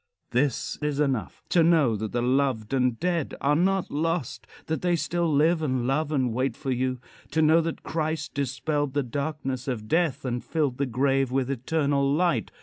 [0.31, 4.95] This is enough: To know that the loved and dead are not lost; that they
[4.95, 6.99] still live and love and wait for you.
[7.29, 12.11] To know that Christ dispelled the darkness of death and filled the grave with eternal
[12.11, 12.49] light.